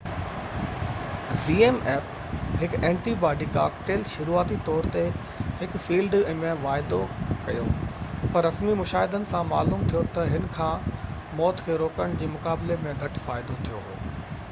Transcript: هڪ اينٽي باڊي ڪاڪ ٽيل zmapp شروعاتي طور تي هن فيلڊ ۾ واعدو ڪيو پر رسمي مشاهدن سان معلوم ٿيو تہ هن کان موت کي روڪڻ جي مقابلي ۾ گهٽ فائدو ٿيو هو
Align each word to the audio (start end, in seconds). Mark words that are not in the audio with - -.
هڪ 2.61 2.77
اينٽي 2.77 3.11
باڊي 3.23 3.47
ڪاڪ 3.57 3.75
ٽيل 3.89 3.97
zmapp 4.03 4.13
شروعاتي 4.13 4.55
طور 4.69 4.87
تي 4.95 5.03
هن 5.59 5.81
فيلڊ 5.83 6.15
۾ 6.39 6.53
واعدو 6.63 7.01
ڪيو 7.49 7.65
پر 8.37 8.43
رسمي 8.47 8.73
مشاهدن 8.81 9.27
سان 9.35 9.45
معلوم 9.51 9.83
ٿيو 9.91 10.01
تہ 10.17 10.31
هن 10.33 10.47
کان 10.57 10.91
موت 11.41 11.61
کي 11.69 11.77
روڪڻ 11.83 12.17
جي 12.23 12.31
مقابلي 12.37 12.79
۾ 12.87 12.95
گهٽ 13.03 13.23
فائدو 13.29 13.59
ٿيو 13.69 13.83
هو 13.91 14.01